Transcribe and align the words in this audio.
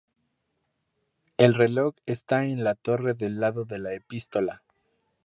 El 1.37 1.53
reloj 1.53 1.93
está 2.07 2.45
en 2.45 2.63
la 2.63 2.73
torre 2.73 3.13
del 3.13 3.39
lado 3.39 3.65
de 3.65 3.77
la 3.77 3.93
epístola. 3.93 4.63